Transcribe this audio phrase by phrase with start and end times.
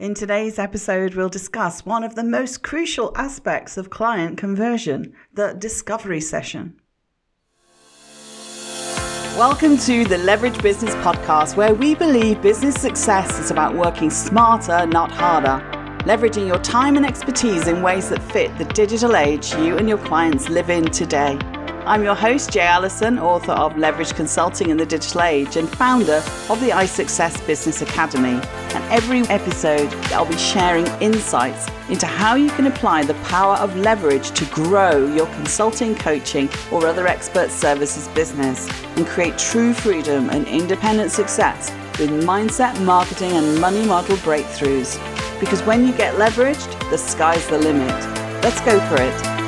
[0.00, 5.52] In today's episode, we'll discuss one of the most crucial aspects of client conversion the
[5.52, 6.80] discovery session.
[9.36, 14.86] Welcome to the Leverage Business Podcast, where we believe business success is about working smarter,
[14.86, 15.62] not harder,
[16.06, 19.98] leveraging your time and expertise in ways that fit the digital age you and your
[19.98, 21.38] clients live in today.
[21.86, 26.22] I'm your host, Jay Allyson, author of Leverage Consulting in the Digital Age and founder
[26.50, 28.38] of the iSuccess Business Academy.
[28.74, 33.74] And every episode, I'll be sharing insights into how you can apply the power of
[33.76, 40.28] leverage to grow your consulting, coaching, or other expert services business and create true freedom
[40.28, 45.00] and independent success with mindset, marketing, and money model breakthroughs.
[45.40, 47.88] Because when you get leveraged, the sky's the limit.
[48.42, 49.39] Let's go for it.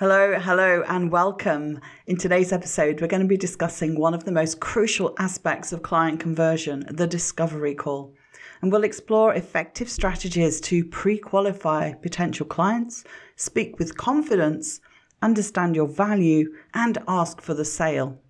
[0.00, 1.80] Hello, hello, and welcome.
[2.06, 5.82] In today's episode, we're going to be discussing one of the most crucial aspects of
[5.82, 8.14] client conversion, the discovery call.
[8.62, 13.02] And we'll explore effective strategies to pre qualify potential clients,
[13.34, 14.80] speak with confidence,
[15.20, 18.20] understand your value, and ask for the sale.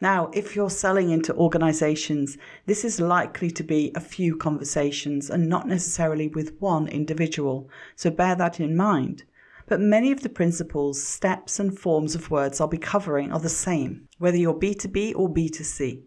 [0.00, 5.48] Now, if you're selling into organizations, this is likely to be a few conversations and
[5.48, 7.68] not necessarily with one individual.
[7.96, 9.24] So bear that in mind
[9.68, 13.50] but many of the principles, steps, and forms of words I'll be covering are the
[13.50, 16.02] same, whether you're B2B or B2C.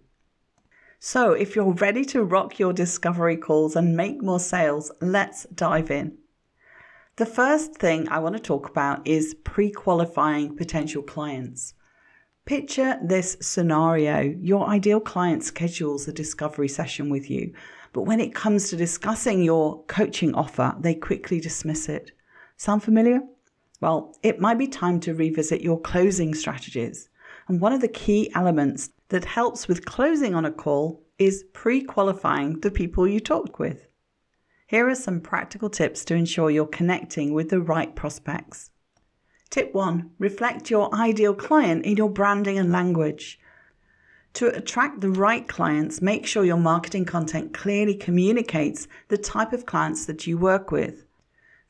[1.00, 5.92] So, if you're ready to rock your discovery calls and make more sales, let's dive
[5.92, 6.18] in.
[7.18, 11.76] The first thing I want to talk about is pre qualifying potential clients.
[12.46, 17.54] Picture this scenario your ideal client schedules a discovery session with you,
[17.94, 22.12] but when it comes to discussing your coaching offer, they quickly dismiss it.
[22.58, 23.22] Sound familiar?
[23.82, 27.10] Well, it might be time to revisit your closing strategies.
[27.48, 31.82] And one of the key elements that helps with closing on a call is pre
[31.82, 33.88] qualifying the people you talk with.
[34.68, 38.70] Here are some practical tips to ensure you're connecting with the right prospects.
[39.50, 43.40] Tip 1 Reflect your ideal client in your branding and language.
[44.36, 49.66] To attract the right clients, make sure your marketing content clearly communicates the type of
[49.66, 51.06] clients that you work with.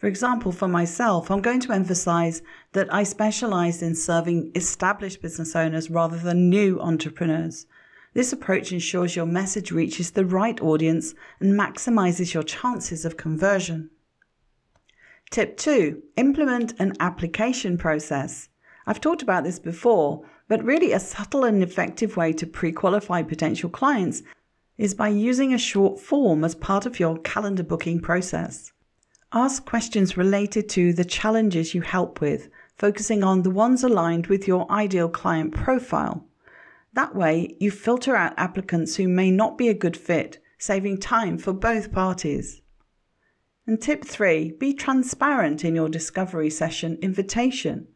[0.02, 2.42] For example, for myself, I'm going to emphasize
[2.72, 7.68] that I specialize in serving established business owners rather than new entrepreneurs.
[8.16, 13.92] This approach ensures your message reaches the right audience and maximizes your chances of conversion.
[15.30, 18.50] Tip 2 Implement an application process.
[18.88, 23.22] I've talked about this before, but really a subtle and effective way to pre qualify
[23.22, 24.24] potential clients
[24.80, 28.74] is by using a short form as part of your calendar booking process.
[29.34, 34.46] Ask questions related to the challenges you help with, focusing on the ones aligned with
[34.46, 36.26] your ideal client profile.
[36.94, 41.38] That way, you filter out applicants who may not be a good fit, saving time
[41.38, 42.62] for both parties.
[43.66, 47.88] And tip three be transparent in your discovery session invitation.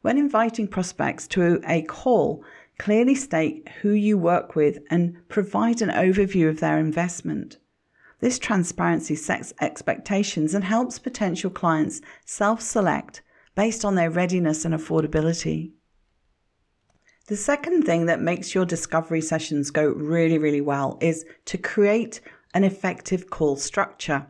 [0.00, 2.42] When inviting prospects to a call,
[2.78, 7.58] clearly state who you work with and provide an overview of their investment.
[8.20, 13.22] This transparency sets expectations and helps potential clients self select
[13.54, 15.72] based on their readiness and affordability.
[17.28, 22.20] The second thing that makes your discovery sessions go really, really well is to create
[22.54, 24.26] an effective call structure.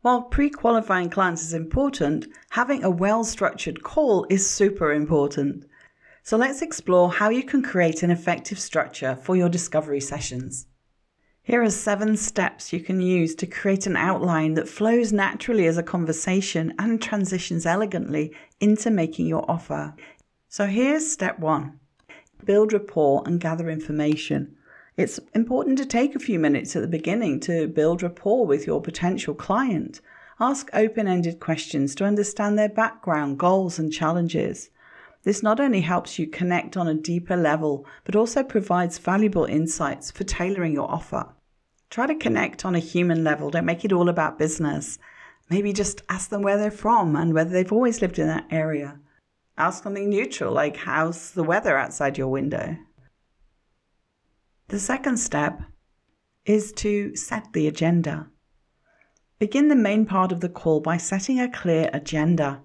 [0.00, 5.66] While pre qualifying clients is important, having a well structured call is super important.
[6.26, 10.66] So let's explore how you can create an effective structure for your discovery sessions.
[11.44, 15.78] Here are seven steps you can use to create an outline that flows naturally as
[15.78, 19.94] a conversation and transitions elegantly into making your offer.
[20.48, 21.78] So here's step one
[22.44, 24.56] build rapport and gather information.
[24.96, 28.82] It's important to take a few minutes at the beginning to build rapport with your
[28.82, 30.00] potential client.
[30.40, 34.70] Ask open ended questions to understand their background, goals, and challenges.
[35.26, 40.12] This not only helps you connect on a deeper level, but also provides valuable insights
[40.12, 41.34] for tailoring your offer.
[41.90, 45.00] Try to connect on a human level, don't make it all about business.
[45.50, 49.00] Maybe just ask them where they're from and whether they've always lived in that area.
[49.58, 52.76] Ask something neutral, like how's the weather outside your window?
[54.68, 55.60] The second step
[56.44, 58.28] is to set the agenda.
[59.40, 62.62] Begin the main part of the call by setting a clear agenda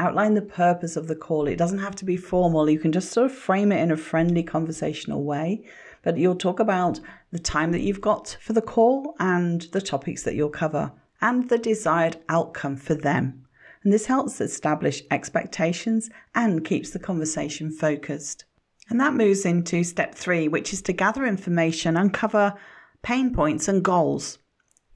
[0.00, 1.46] outline the purpose of the call.
[1.46, 2.70] It doesn't have to be formal.
[2.70, 5.62] You can just sort of frame it in a friendly conversational way.
[6.02, 7.00] But you'll talk about
[7.30, 11.48] the time that you've got for the call and the topics that you'll cover and
[11.50, 13.44] the desired outcome for them.
[13.82, 18.44] and this helps establish expectations and keeps the conversation focused.
[18.88, 22.54] And that moves into step three, which is to gather information, uncover
[23.02, 24.38] pain points and goals.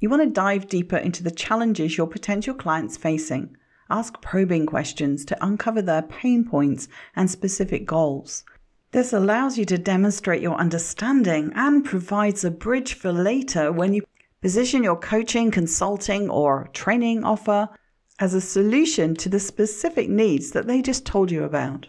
[0.01, 3.57] You want to dive deeper into the challenges your potential clients facing.
[3.91, 8.45] Ask probing questions to uncover their pain points and specific goals.
[8.93, 14.03] This allows you to demonstrate your understanding and provides a bridge for later when you
[14.41, 17.69] position your coaching, consulting, or training offer
[18.21, 21.89] as a solution to the specific needs that they just told you about.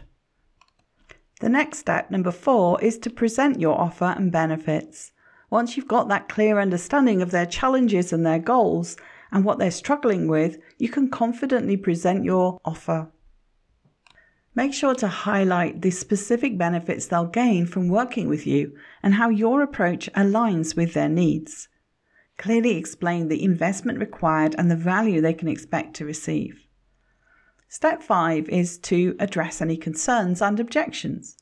[1.41, 5.11] The next step, number four, is to present your offer and benefits.
[5.49, 8.97] Once you've got that clear understanding of their challenges and their goals
[9.31, 13.11] and what they're struggling with, you can confidently present your offer.
[14.55, 18.73] Make sure to highlight the specific benefits they'll gain from working with you
[19.03, 21.67] and how your approach aligns with their needs.
[22.37, 26.65] Clearly explain the investment required and the value they can expect to receive.
[27.67, 31.35] Step 5 is to address any concerns and objections.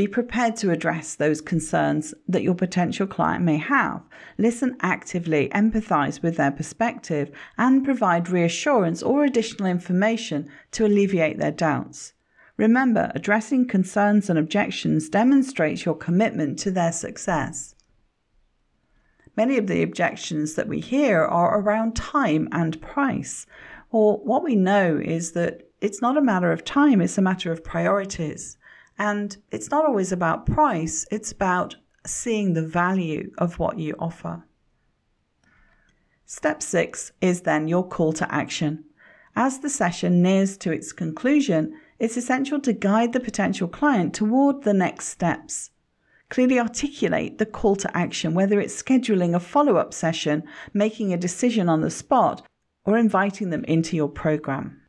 [0.00, 4.00] Be prepared to address those concerns that your potential client may have.
[4.38, 11.50] Listen actively, empathize with their perspective, and provide reassurance or additional information to alleviate their
[11.50, 12.14] doubts.
[12.56, 17.74] Remember, addressing concerns and objections demonstrates your commitment to their success.
[19.36, 23.44] Many of the objections that we hear are around time and price.
[23.90, 27.52] Or what we know is that it's not a matter of time, it's a matter
[27.52, 28.56] of priorities.
[29.00, 31.74] And it's not always about price, it's about
[32.06, 34.44] seeing the value of what you offer.
[36.26, 38.84] Step six is then your call to action.
[39.34, 44.64] As the session nears to its conclusion, it's essential to guide the potential client toward
[44.64, 45.70] the next steps.
[46.28, 50.42] Clearly articulate the call to action, whether it's scheduling a follow up session,
[50.74, 52.46] making a decision on the spot,
[52.84, 54.82] or inviting them into your program.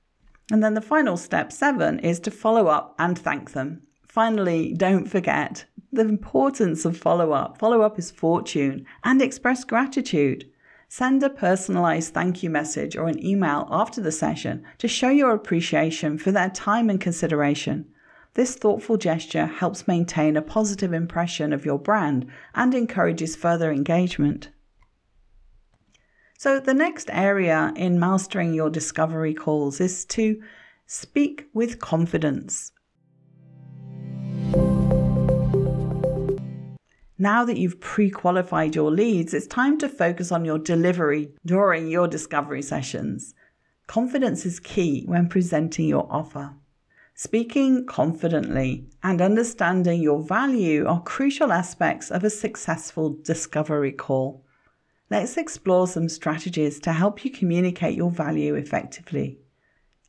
[0.52, 3.84] And then the final step, seven, is to follow up and thank them.
[4.12, 7.58] Finally, don't forget the importance of follow up.
[7.58, 10.52] Follow up is fortune and express gratitude.
[10.90, 15.34] Send a personalized thank you message or an email after the session to show your
[15.34, 17.86] appreciation for their time and consideration.
[18.34, 24.50] This thoughtful gesture helps maintain a positive impression of your brand and encourages further engagement.
[26.38, 30.42] So, the next area in mastering your discovery calls is to
[30.86, 32.74] speak with confidence.
[37.22, 41.88] Now that you've pre qualified your leads, it's time to focus on your delivery during
[41.88, 43.36] your discovery sessions.
[43.86, 46.56] Confidence is key when presenting your offer.
[47.14, 54.44] Speaking confidently and understanding your value are crucial aspects of a successful discovery call.
[55.12, 59.38] Let's explore some strategies to help you communicate your value effectively.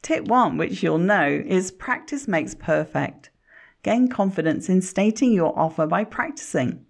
[0.01, 3.29] Tip one, which you'll know, is practice makes perfect.
[3.83, 6.87] Gain confidence in stating your offer by practicing.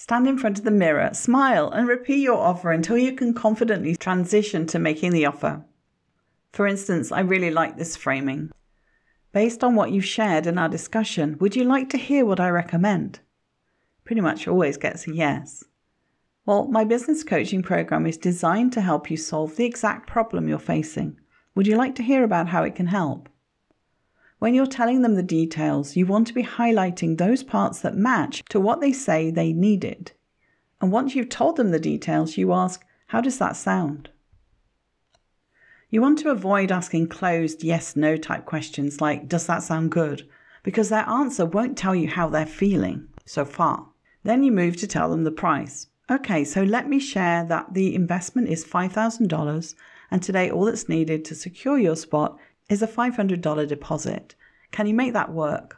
[0.00, 3.94] Stand in front of the mirror, smile, and repeat your offer until you can confidently
[3.94, 5.62] transition to making the offer.
[6.54, 8.50] For instance, I really like this framing.
[9.34, 12.48] Based on what you've shared in our discussion, would you like to hear what I
[12.48, 13.20] recommend?
[14.06, 15.64] Pretty much always gets a yes.
[16.46, 20.58] Well, my business coaching program is designed to help you solve the exact problem you're
[20.58, 21.20] facing.
[21.54, 23.28] Would you like to hear about how it can help?
[24.40, 28.42] When you're telling them the details, you want to be highlighting those parts that match
[28.48, 30.10] to what they say they needed.
[30.80, 34.10] And once you've told them the details, you ask, How does that sound?
[35.90, 40.28] You want to avoid asking closed yes no type questions like, Does that sound good?
[40.62, 43.88] because their answer won't tell you how they're feeling so far.
[44.24, 45.86] Then you move to tell them the price.
[46.10, 49.74] Okay, so let me share that the investment is $5,000
[50.10, 52.36] and today all that's needed to secure your spot
[52.70, 54.34] is a $500 deposit.
[54.70, 55.76] Can you make that work?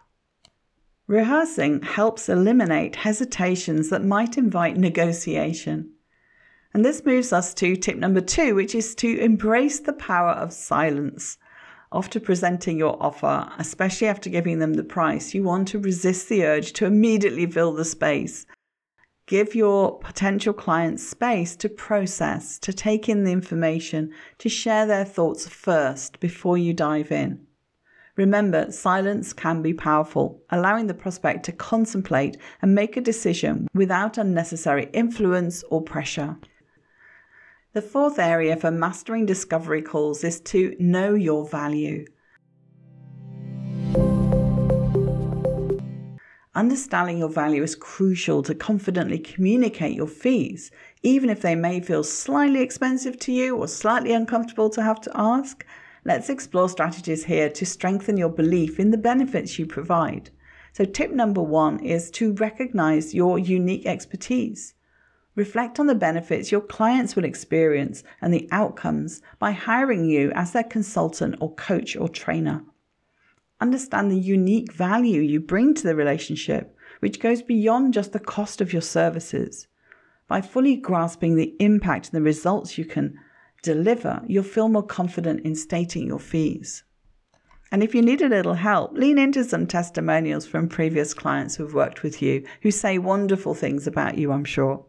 [1.09, 5.91] Rehearsing helps eliminate hesitations that might invite negotiation.
[6.73, 10.53] And this moves us to tip number two, which is to embrace the power of
[10.53, 11.39] silence.
[11.93, 16.45] After presenting your offer, especially after giving them the price, you want to resist the
[16.45, 18.47] urge to immediately fill the space.
[19.33, 25.07] Give your potential clients space to process, to take in the information, to share their
[25.07, 27.47] thoughts first before you dive in.
[28.17, 34.19] Remember, silence can be powerful, allowing the prospect to contemplate and make a decision without
[34.19, 36.37] unnecessary influence or pressure.
[37.73, 42.05] The fourth area for mastering discovery calls is to know your value.
[46.55, 50.71] Understanding your value is crucial to confidently communicate your fees,
[51.03, 55.11] even if they may feel slightly expensive to you or slightly uncomfortable to have to
[55.15, 55.65] ask.
[56.05, 60.29] Let's explore strategies here to strengthen your belief in the benefits you provide.
[60.75, 64.75] So, tip number one is to recognize your unique expertise.
[65.35, 70.53] Reflect on the benefits your clients will experience and the outcomes by hiring you as
[70.53, 72.63] their consultant or coach or trainer.
[73.63, 78.61] Understand the unique value you bring to the relationship, which goes beyond just the cost
[78.61, 79.69] of your services.
[80.27, 83.17] By fully grasping the impact and the results you can
[83.63, 86.83] deliver, you'll feel more confident in stating your fees.
[87.71, 91.73] And if you need a little help, lean into some testimonials from previous clients who've
[91.73, 94.85] worked with you who say wonderful things about you, I'm sure.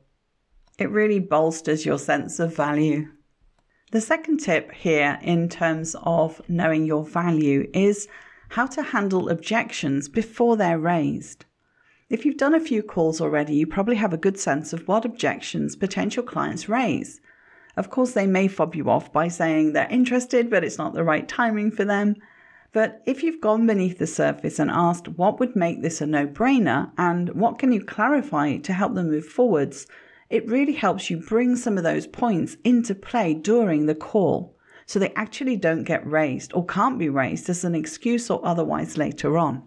[0.80, 3.08] It really bolsters your sense of value.
[3.92, 8.08] The second tip here, in terms of knowing your value, is
[8.54, 11.44] how to handle objections before they're raised.
[12.08, 15.06] If you've done a few calls already, you probably have a good sense of what
[15.06, 17.20] objections potential clients raise.
[17.76, 21.04] Of course, they may fob you off by saying they're interested, but it's not the
[21.04, 22.16] right timing for them.
[22.74, 26.28] But if you've gone beneath the surface and asked what would make this a no
[26.28, 29.88] brainer and what can you clarify to help them move forwards,
[30.30, 34.56] it really helps you bring some of those points into play during the call
[34.86, 38.98] so they actually don't get raised or can't be raised as an excuse or otherwise
[38.98, 39.64] later on.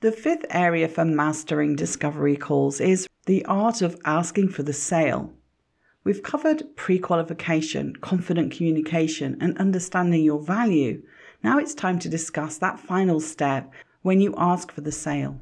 [0.00, 5.30] The fifth area for mastering discovery calls is the art of asking for the sale.
[6.04, 11.02] We've covered pre qualification, confident communication, and understanding your value.
[11.42, 15.38] Now it's time to discuss that final step when you ask for the sale.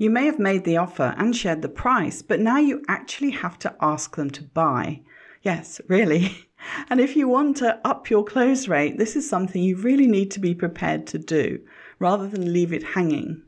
[0.00, 3.58] You may have made the offer and shared the price, but now you actually have
[3.58, 5.02] to ask them to buy.
[5.42, 6.44] Yes, really.
[6.90, 10.32] And if you want to up your close rate, this is something you really need
[10.32, 11.60] to be prepared to do
[12.00, 13.44] rather than leave it hanging.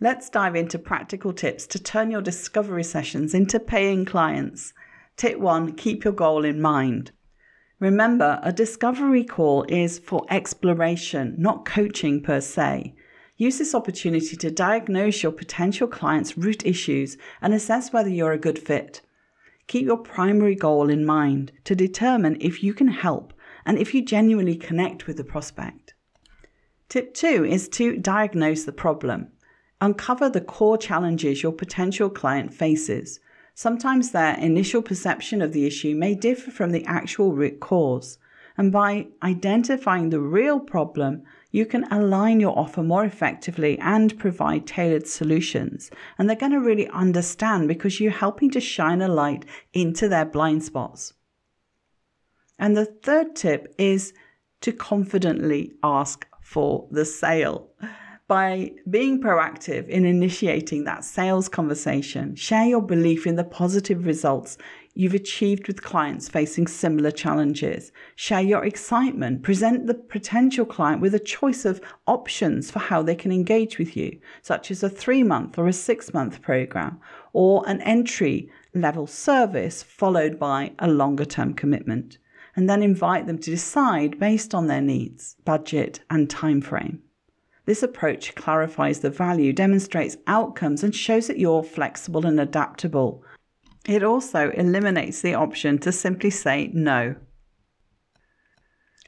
[0.00, 4.74] Let's dive into practical tips to turn your discovery sessions into paying clients.
[5.16, 7.12] Tip 1 Keep your goal in mind.
[7.78, 12.92] Remember, a discovery call is for exploration, not coaching per se.
[13.36, 18.38] Use this opportunity to diagnose your potential client's root issues and assess whether you're a
[18.38, 19.02] good fit.
[19.66, 23.34] Keep your primary goal in mind to determine if you can help
[23.66, 25.94] and if you genuinely connect with the prospect.
[26.88, 29.32] Tip two is to diagnose the problem.
[29.80, 33.20] Uncover the core challenges your potential client faces.
[33.54, 38.18] Sometimes their initial perception of the issue may differ from the actual root cause.
[38.56, 41.24] And by identifying the real problem,
[41.56, 45.90] you can align your offer more effectively and provide tailored solutions.
[46.18, 50.26] And they're going to really understand because you're helping to shine a light into their
[50.26, 51.14] blind spots.
[52.58, 54.12] And the third tip is
[54.60, 57.70] to confidently ask for the sale.
[58.28, 64.58] By being proactive in initiating that sales conversation, share your belief in the positive results
[64.96, 67.92] you've achieved with clients facing similar challenges.
[68.14, 69.42] Share your excitement.
[69.42, 73.96] Present the potential client with a choice of options for how they can engage with
[73.96, 76.98] you, such as a three month or a six month program,
[77.32, 82.18] or an entry level service followed by a longer term commitment
[82.56, 87.02] and then invite them to decide based on their needs, budget, and time frame.
[87.66, 93.22] This approach clarifies the value, demonstrates outcomes, and shows that you're flexible and adaptable.
[93.86, 97.14] It also eliminates the option to simply say no.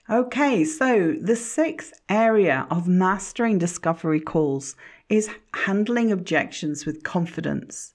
[0.08, 4.76] Okay, so the sixth area of mastering discovery calls
[5.08, 7.94] is handling objections with confidence.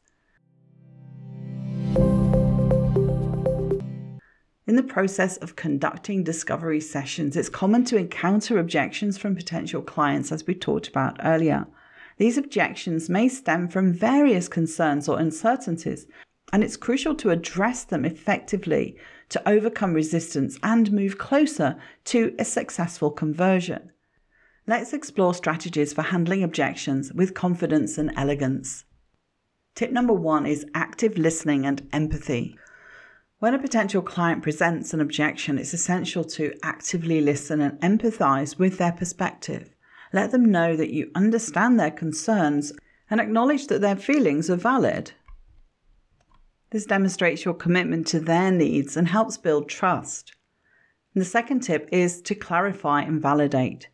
[4.68, 10.32] In the process of conducting discovery sessions, it's common to encounter objections from potential clients,
[10.32, 11.66] as we talked about earlier.
[12.18, 16.06] These objections may stem from various concerns or uncertainties,
[16.54, 18.96] and it's crucial to address them effectively
[19.28, 23.92] to overcome resistance and move closer to a successful conversion.
[24.68, 28.86] Let's explore strategies for handling objections with confidence and elegance.
[29.74, 32.56] Tip number one is active listening and empathy.
[33.40, 38.78] When a potential client presents an objection, it's essential to actively listen and empathize with
[38.78, 39.74] their perspective.
[40.14, 42.72] Let them know that you understand their concerns
[43.10, 45.14] and acknowledge that their feelings are valid.
[46.74, 50.34] This demonstrates your commitment to their needs and helps build trust.
[51.14, 53.90] And the second tip is to clarify and validate.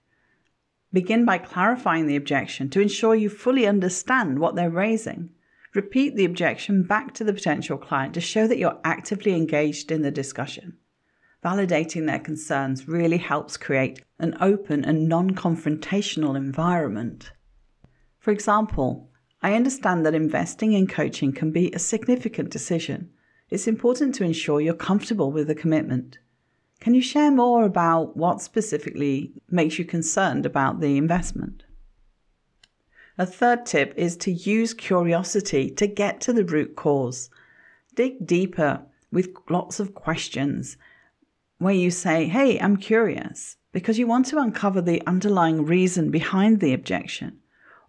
[0.94, 5.32] Begin by clarifying the objection to ensure you fully understand what they're raising.
[5.76, 10.02] Repeat the objection back to the potential client to show that you're actively engaged in
[10.02, 10.78] the discussion.
[11.44, 17.34] Validating their concerns really helps create an open and non confrontational environment.
[18.20, 19.09] For example,
[19.42, 23.10] I understand that investing in coaching can be a significant decision.
[23.50, 26.20] It's important to ensure you're comfortable with the commitment.
[26.82, 31.64] Can you share more about what specifically makes you concerned about the investment?
[33.18, 37.30] A third tip is to use curiosity to get to the root cause.
[37.96, 38.82] Dig deeper
[39.12, 40.78] with lots of questions
[41.58, 46.60] where you say, Hey, I'm curious, because you want to uncover the underlying reason behind
[46.60, 47.40] the objection.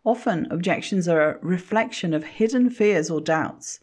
[0.04, 3.80] Often, objections are a reflection of hidden fears or doubts.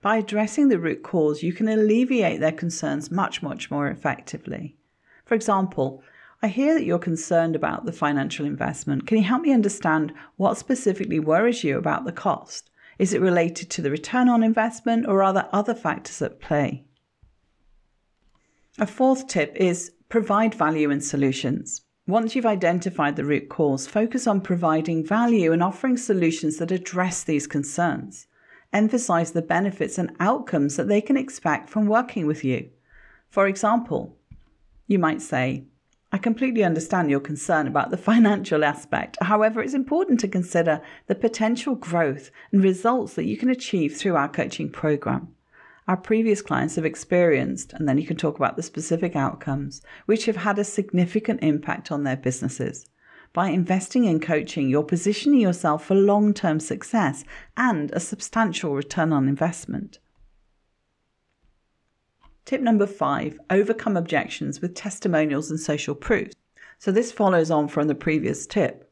[0.00, 4.76] By addressing the root cause, you can alleviate their concerns much, much more effectively.
[5.24, 6.02] For example,
[6.40, 9.06] I hear that you're concerned about the financial investment.
[9.06, 12.70] Can you help me understand what specifically worries you about the cost?
[12.98, 16.84] Is it related to the return on investment or are there other factors at play?
[18.78, 21.82] A fourth tip is provide value and solutions.
[22.08, 27.22] Once you've identified the root cause, focus on providing value and offering solutions that address
[27.22, 28.26] these concerns.
[28.72, 32.70] Emphasize the benefits and outcomes that they can expect from working with you.
[33.28, 34.16] For example,
[34.86, 35.64] you might say,
[36.10, 39.18] I completely understand your concern about the financial aspect.
[39.20, 44.16] However, it's important to consider the potential growth and results that you can achieve through
[44.16, 45.34] our coaching program
[45.88, 50.26] our previous clients have experienced, and then you can talk about the specific outcomes, which
[50.26, 52.84] have had a significant impact on their businesses.
[53.32, 57.24] By investing in coaching, you're positioning yourself for long term success
[57.56, 59.98] and a substantial return on investment.
[62.44, 66.32] Tip number five overcome objections with testimonials and social proof.
[66.78, 68.87] So, this follows on from the previous tip.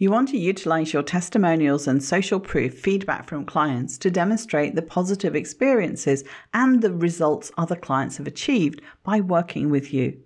[0.00, 4.82] You want to utilize your testimonials and social proof feedback from clients to demonstrate the
[4.82, 6.22] positive experiences
[6.54, 10.20] and the results other clients have achieved by working with you.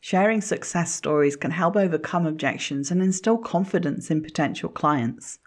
[0.00, 5.40] Sharing success stories can help overcome objections and instill confidence in potential clients.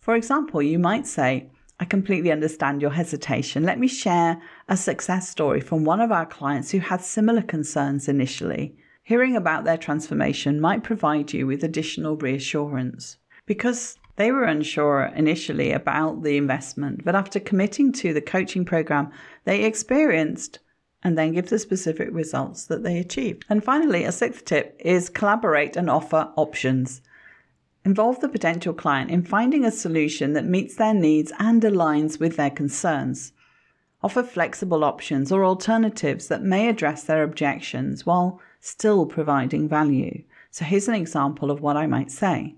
[0.00, 3.62] For example, you might say, I completely understand your hesitation.
[3.62, 8.08] Let me share a success story from one of our clients who had similar concerns
[8.08, 8.74] initially.
[9.06, 15.70] Hearing about their transformation might provide you with additional reassurance because they were unsure initially
[15.70, 19.12] about the investment, but after committing to the coaching program,
[19.44, 20.58] they experienced
[21.04, 23.44] and then give the specific results that they achieved.
[23.48, 27.00] And finally, a sixth tip is collaborate and offer options.
[27.84, 32.34] Involve the potential client in finding a solution that meets their needs and aligns with
[32.34, 33.32] their concerns.
[34.02, 40.24] Offer flexible options or alternatives that may address their objections while still providing value.
[40.50, 42.56] So here's an example of what I might say.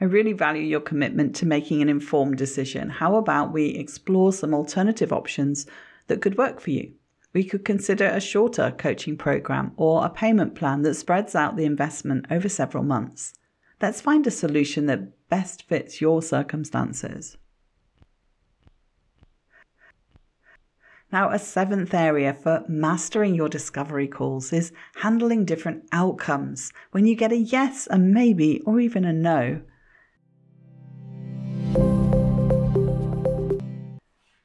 [0.00, 2.88] I really value your commitment to making an informed decision.
[2.88, 5.66] How about we explore some alternative options
[6.06, 6.92] that could work for you?
[7.34, 11.66] We could consider a shorter coaching program or a payment plan that spreads out the
[11.66, 13.34] investment over several months.
[13.80, 17.36] Let's find a solution that best fits your circumstances.
[21.12, 27.16] Now, a seventh area for mastering your discovery calls is handling different outcomes when you
[27.16, 29.60] get a yes, a maybe, or even a no.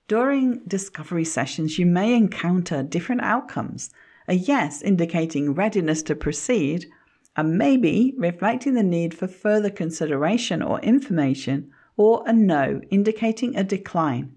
[0.07, 3.91] During discovery sessions, you may encounter different outcomes.
[4.27, 6.87] A yes indicating readiness to proceed,
[7.35, 13.63] a maybe reflecting the need for further consideration or information, or a no indicating a
[13.63, 14.34] decline.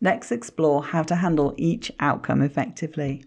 [0.00, 3.24] Let's explore how to handle each outcome effectively.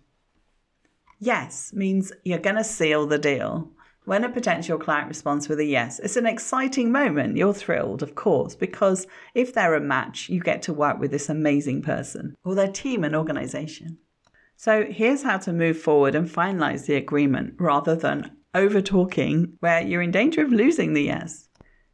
[1.20, 3.72] Yes means you're going to seal the deal.
[4.06, 7.38] When a potential client responds with a yes, it's an exciting moment.
[7.38, 11.30] You're thrilled, of course, because if they're a match, you get to work with this
[11.30, 13.98] amazing person or their team and organization.
[14.58, 19.82] So here's how to move forward and finalize the agreement rather than over talking where
[19.82, 21.48] you're in danger of losing the yes.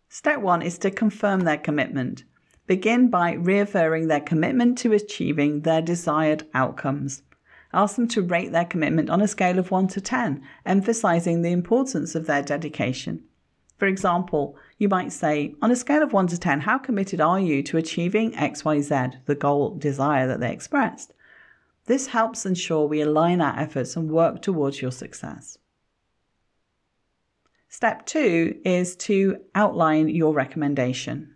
[0.08, 2.24] Step one is to confirm their commitment
[2.70, 7.24] begin by reaffirming their commitment to achieving their desired outcomes.
[7.74, 11.52] Ask them to rate their commitment on a scale of 1 to 10, emphasizing the
[11.52, 13.24] importance of their dedication.
[13.80, 17.40] For example, you might say, on a scale of 1 to 10, how committed are
[17.40, 21.12] you to achieving XYZ, the goal, desire that they expressed?
[21.88, 25.58] This helps ensure we align our efforts and work towards your success.
[27.68, 31.34] Step two is to outline your recommendation.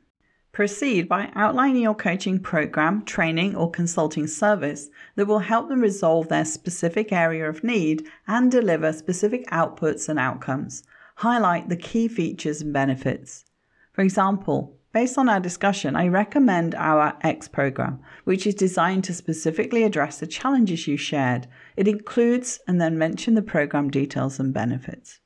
[0.54, 6.28] Proceed by outlining your coaching program, training, or consulting service that will help them resolve
[6.28, 10.84] their specific area of need and deliver specific outputs and outcomes.
[11.16, 13.46] Highlight the key features and benefits.
[13.94, 19.14] For example, based on our discussion, I recommend our X program, which is designed to
[19.16, 21.48] specifically address the challenges you shared.
[21.76, 25.20] It includes and then mention the program details and benefits.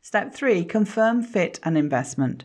[0.00, 2.42] Step three confirm fit and investment.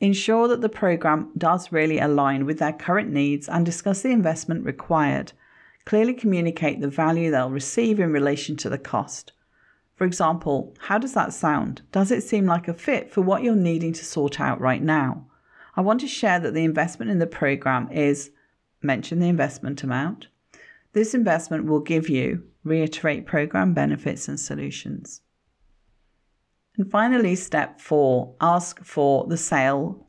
[0.00, 4.64] Ensure that the program does really align with their current needs and discuss the investment
[4.64, 5.32] required.
[5.84, 9.32] Clearly communicate the value they'll receive in relation to the cost.
[9.96, 11.82] For example, how does that sound?
[11.90, 15.26] Does it seem like a fit for what you're needing to sort out right now?
[15.74, 18.30] I want to share that the investment in the program is
[18.80, 20.28] mention the investment amount.
[20.92, 25.22] This investment will give you reiterate program benefits and solutions.
[26.78, 30.06] And finally, step four ask for the sale.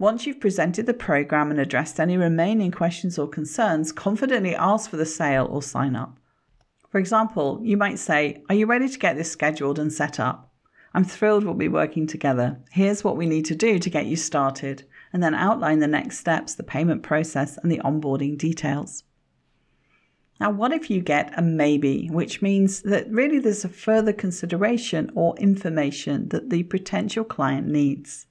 [0.00, 4.96] Once you've presented the program and addressed any remaining questions or concerns, confidently ask for
[4.96, 6.18] the sale or sign up.
[6.90, 10.52] For example, you might say, Are you ready to get this scheduled and set up?
[10.92, 12.58] I'm thrilled we'll be working together.
[12.72, 16.18] Here's what we need to do to get you started, and then outline the next
[16.18, 19.04] steps, the payment process, and the onboarding details.
[20.40, 25.10] Now, what if you get a maybe, which means that really there's a further consideration
[25.14, 28.26] or information that the potential client needs?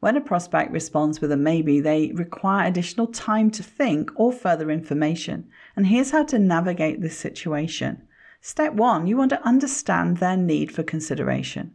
[0.00, 4.70] When a prospect responds with a maybe, they require additional time to think or further
[4.70, 5.48] information.
[5.74, 8.06] And here's how to navigate this situation.
[8.40, 11.74] Step one, you want to understand their need for consideration.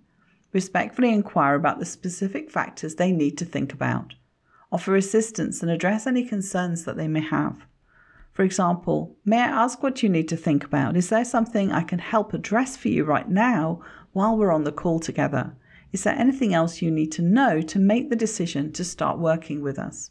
[0.53, 4.13] Respectfully inquire about the specific factors they need to think about.
[4.71, 7.65] Offer assistance and address any concerns that they may have.
[8.33, 10.97] For example, may I ask what you need to think about?
[10.97, 14.71] Is there something I can help address for you right now while we're on the
[14.71, 15.55] call together?
[15.91, 19.61] Is there anything else you need to know to make the decision to start working
[19.61, 20.09] with us?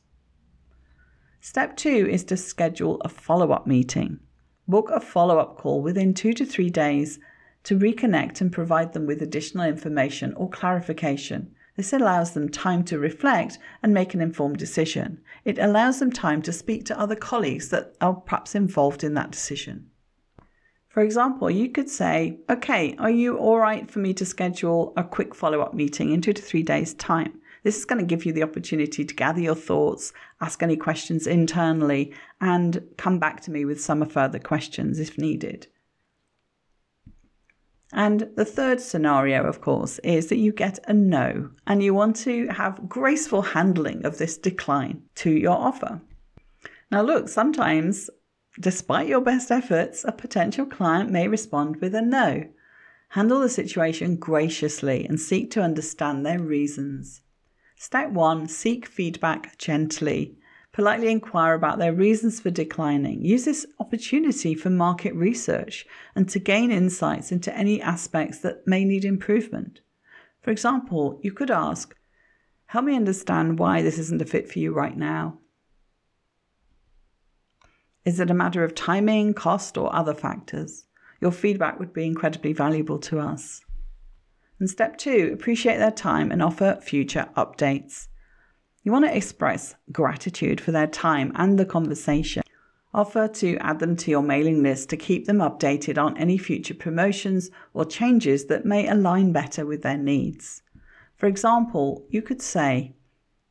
[1.40, 4.20] Step two is to schedule a follow up meeting.
[4.68, 7.18] Book a follow up call within two to three days
[7.64, 12.98] to reconnect and provide them with additional information or clarification this allows them time to
[12.98, 15.20] reflect and make an informed decision.
[15.44, 19.30] It allows them time to speak to other colleagues that are perhaps involved in that
[19.30, 19.90] decision.
[20.88, 25.02] For example, you could say, Okay, are you all right for me to schedule a
[25.02, 27.40] quick follow up meeting in two to three days' time?
[27.62, 31.26] This is going to give you the opportunity to gather your thoughts, ask any questions
[31.26, 35.68] internally, and come back to me with some further questions if needed.
[37.92, 42.16] And the third scenario, of course, is that you get a no and you want
[42.16, 46.00] to have graceful handling of this decline to your offer.
[46.90, 48.08] Now, look, sometimes,
[48.58, 52.44] despite your best efforts, a potential client may respond with a no.
[53.10, 57.20] Handle the situation graciously and seek to understand their reasons.
[57.76, 60.38] Step one seek feedback gently
[60.72, 63.22] politely inquire about their reasons for declining.
[63.24, 68.84] Use this opportunity for market research and to gain insights into any aspects that may
[68.84, 69.80] need improvement.
[70.40, 71.94] For example, you could ask,
[72.66, 75.38] Help me understand why this isn't a fit for you right now.
[78.06, 80.86] Is it a matter of timing, cost, or other factors?
[81.20, 83.60] Your feedback would be incredibly valuable to us.
[84.58, 88.08] And step two, appreciate their time and offer future updates.
[88.84, 92.42] You want to express gratitude for their time and the conversation.
[92.92, 96.74] Offer to add them to your mailing list to keep them updated on any future
[96.74, 100.62] promotions or changes that may align better with their needs.
[101.16, 102.94] For example, you could say,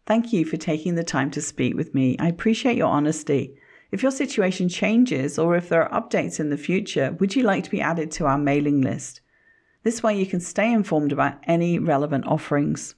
[0.06, 2.18] Thank you for taking the time to speak with me.
[2.20, 3.56] I appreciate your honesty.
[3.92, 7.64] If your situation changes or if there are updates in the future, would you like
[7.64, 9.22] to be added to our mailing list?
[9.84, 12.96] This way, you can stay informed about any relevant offerings.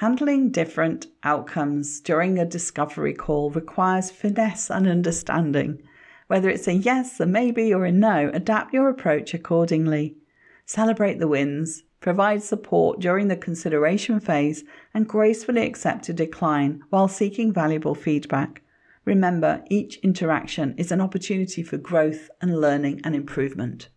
[0.00, 5.82] Handling different outcomes during a discovery call requires finesse and understanding.
[6.26, 10.18] Whether it's a yes, a maybe, or a no, adapt your approach accordingly.
[10.66, 17.08] Celebrate the wins, provide support during the consideration phase, and gracefully accept a decline while
[17.08, 18.60] seeking valuable feedback.
[19.06, 23.88] Remember, each interaction is an opportunity for growth and learning and improvement.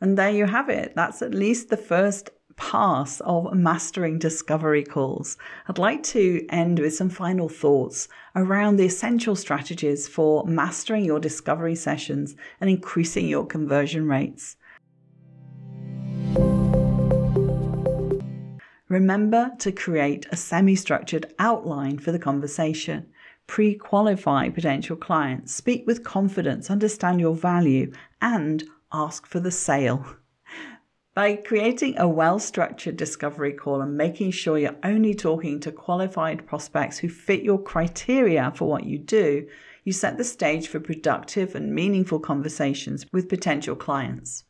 [0.00, 0.94] And there you have it.
[0.96, 5.36] That's at least the first pass of mastering discovery calls,
[5.68, 11.20] I'd like to end with some final thoughts around the essential strategies for mastering your
[11.20, 14.56] discovery sessions and increasing your conversion rates.
[18.88, 23.06] Remember to create a semi structured outline for the conversation.
[23.46, 28.62] Pre qualify potential clients, speak with confidence, understand your value, and
[28.92, 30.04] ask for the sale.
[31.14, 36.46] By creating a well structured discovery call and making sure you're only talking to qualified
[36.46, 39.46] prospects who fit your criteria for what you do,
[39.84, 44.44] you set the stage for productive and meaningful conversations with potential clients.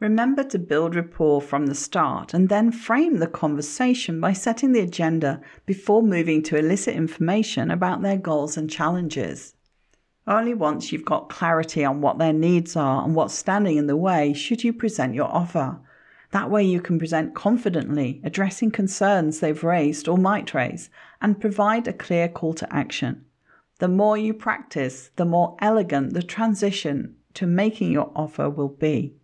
[0.00, 4.80] Remember to build rapport from the start and then frame the conversation by setting the
[4.80, 9.54] agenda before moving to elicit information about their goals and challenges.
[10.26, 13.96] Only once you've got clarity on what their needs are and what's standing in the
[13.96, 15.80] way should you present your offer.
[16.32, 20.88] That way, you can present confidently, addressing concerns they've raised or might raise,
[21.20, 23.24] and provide a clear call to action.
[23.78, 29.14] The more you practice, the more elegant the transition to making your offer will be.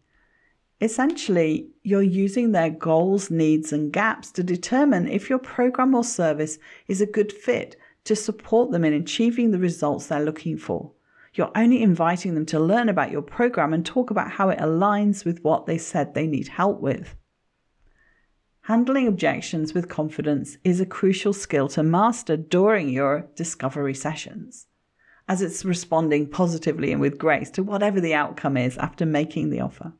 [0.80, 6.58] Essentially, you're using their goals, needs, and gaps to determine if your program or service
[6.88, 10.92] is a good fit to support them in achieving the results they're looking for.
[11.34, 15.24] You're only inviting them to learn about your program and talk about how it aligns
[15.24, 17.14] with what they said they need help with.
[18.62, 24.66] Handling objections with confidence is a crucial skill to master during your discovery sessions,
[25.28, 29.60] as it's responding positively and with grace to whatever the outcome is after making the
[29.60, 29.92] offer.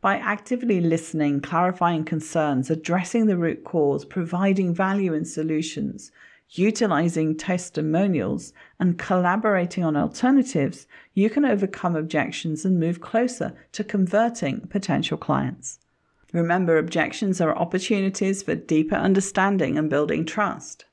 [0.00, 6.10] By actively listening, clarifying concerns, addressing the root cause, providing value and solutions,
[6.54, 14.60] utilizing testimonials, and collaborating on alternatives, you can overcome objections and move closer to converting
[14.68, 15.78] potential clients.
[16.32, 20.84] Remember, objections are opportunities for deeper understanding and building trust.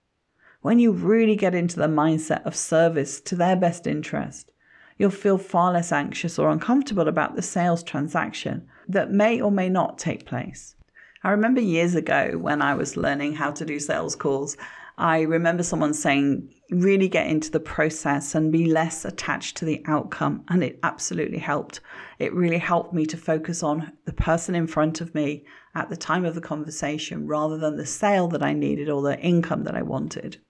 [0.62, 4.52] When you really get into the mindset of service to their best interest,
[4.98, 9.70] you'll feel far less anxious or uncomfortable about the sales transaction that may or may
[9.70, 10.76] not take place.
[11.24, 14.58] I remember years ago when I was learning how to do sales calls,
[15.00, 19.82] I remember someone saying, really get into the process and be less attached to the
[19.88, 20.44] outcome.
[20.50, 21.80] And it absolutely helped.
[22.20, 25.96] It really helped me to focus on the person in front of me at the
[25.96, 29.76] time of the conversation rather than the sale that I needed or the income that
[29.76, 30.42] I wanted.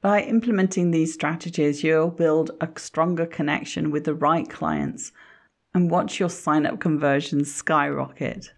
[0.00, 5.12] By implementing these strategies, you'll build a stronger connection with the right clients
[5.72, 8.52] and watch your sign up conversions skyrocket.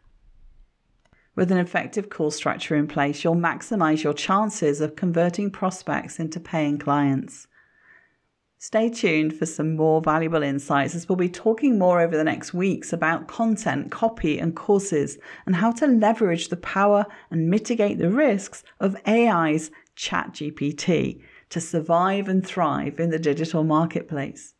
[1.36, 6.40] With an effective call structure in place, you'll maximize your chances of converting prospects into
[6.40, 7.46] paying clients.
[8.58, 12.52] Stay tuned for some more valuable insights as we'll be talking more over the next
[12.52, 15.16] weeks about content, copy, and courses,
[15.46, 22.28] and how to leverage the power and mitigate the risks of AI's ChatGPT to survive
[22.28, 24.52] and thrive in the digital marketplace.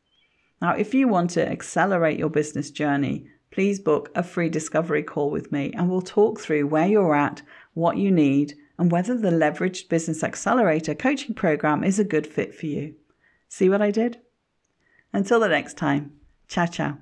[0.62, 5.30] Now, if you want to accelerate your business journey, please book a free discovery call
[5.30, 7.42] with me and we'll talk through where you're at,
[7.74, 12.54] what you need, and whether the Leveraged Business Accelerator coaching program is a good fit
[12.54, 12.94] for you.
[13.48, 14.20] See what I did?
[15.12, 16.12] Until the next time,
[16.48, 16.98] ciao, ciao.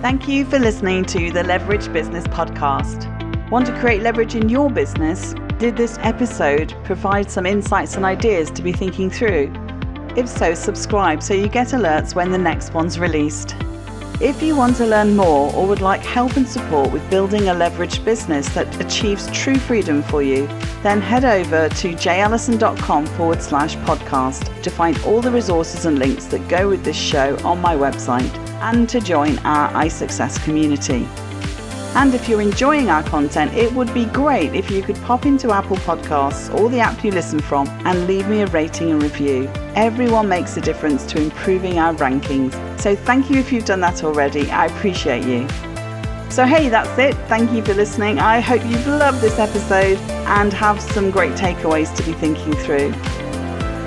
[0.00, 3.08] Thank you for listening to the Leverage Business Podcast.
[3.50, 5.34] Want to create leverage in your business?
[5.58, 9.52] Did this episode provide some insights and ideas to be thinking through?
[10.14, 13.56] If so, subscribe so you get alerts when the next one's released.
[14.20, 17.54] If you want to learn more or would like help and support with building a
[17.54, 20.46] leveraged business that achieves true freedom for you,
[20.82, 26.26] then head over to jayallyson.com forward slash podcast to find all the resources and links
[26.26, 31.08] that go with this show on my website and to join our iSuccess community.
[31.94, 35.52] And if you're enjoying our content, it would be great if you could pop into
[35.52, 39.50] Apple Podcasts or the app you listen from and leave me a rating and review.
[39.74, 42.52] Everyone makes a difference to improving our rankings.
[42.80, 44.50] So thank you if you've done that already.
[44.50, 45.46] I appreciate you.
[46.30, 47.14] So, hey, that's it.
[47.28, 48.18] Thank you for listening.
[48.18, 52.94] I hope you've loved this episode and have some great takeaways to be thinking through.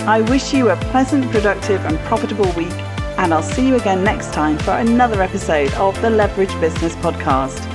[0.05, 2.71] I wish you a pleasant, productive, and profitable week,
[3.17, 7.74] and I'll see you again next time for another episode of the Leverage Business Podcast.